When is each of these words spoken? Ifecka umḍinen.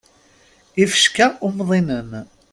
Ifecka 0.83 1.25
umḍinen. 1.47 2.09